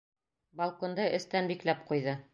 [0.61, 2.17] Балконды эстән бикләп ҡуйҙы.